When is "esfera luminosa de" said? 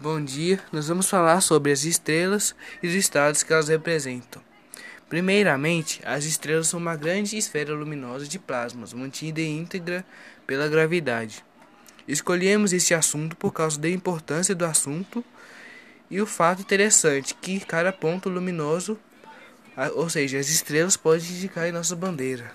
7.36-8.38